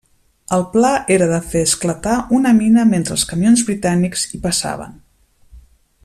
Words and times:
El 0.55 0.63
pla 0.75 0.93
era 1.15 1.27
de 1.31 1.37
fer 1.51 1.61
esclatar 1.65 2.15
una 2.39 2.55
mina 2.61 2.87
mentre 2.95 3.15
els 3.19 3.27
camions 3.33 3.65
britànics 3.71 4.27
hi 4.31 4.41
passaven. 4.47 4.97